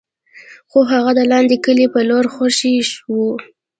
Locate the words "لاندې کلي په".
1.31-1.99